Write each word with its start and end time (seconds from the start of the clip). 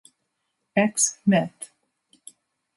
Ex 0.75 1.19
Met. 1.27 1.69